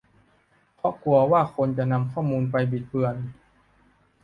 [0.75, 3.15] เพราะกลัวว่าคนจะนำข้อมูลไปบิดเบือน